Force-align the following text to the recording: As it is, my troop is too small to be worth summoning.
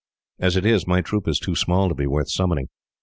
As 0.39 0.57
it 0.57 0.65
is, 0.65 0.87
my 0.87 1.01
troop 1.01 1.27
is 1.27 1.37
too 1.39 1.53
small 1.53 1.87
to 1.87 1.93
be 1.93 2.07
worth 2.07 2.27
summoning. 2.31 2.69